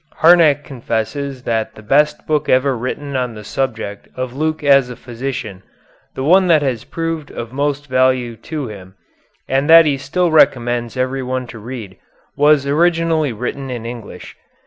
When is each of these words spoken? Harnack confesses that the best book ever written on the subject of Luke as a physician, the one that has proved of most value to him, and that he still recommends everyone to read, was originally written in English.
Harnack 0.15 0.63
confesses 0.63 1.43
that 1.43 1.75
the 1.75 1.83
best 1.83 2.25
book 2.25 2.49
ever 2.49 2.75
written 2.75 3.15
on 3.15 3.35
the 3.35 3.43
subject 3.43 4.07
of 4.15 4.33
Luke 4.35 4.63
as 4.63 4.89
a 4.89 4.95
physician, 4.95 5.61
the 6.15 6.23
one 6.23 6.47
that 6.47 6.63
has 6.63 6.83
proved 6.85 7.29
of 7.29 7.53
most 7.53 7.85
value 7.85 8.35
to 8.37 8.65
him, 8.67 8.95
and 9.47 9.69
that 9.69 9.85
he 9.85 9.97
still 9.99 10.31
recommends 10.31 10.97
everyone 10.97 11.45
to 11.45 11.59
read, 11.59 11.97
was 12.35 12.65
originally 12.65 13.31
written 13.31 13.69
in 13.69 13.85
English. 13.85 14.35